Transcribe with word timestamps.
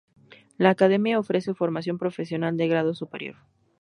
La 0.57 0.71
academia 0.71 1.19
ofrece 1.19 1.53
formación 1.53 1.99
profesional 1.99 2.57
de 2.57 2.67
grado 2.67 2.95
superior. 2.95 3.35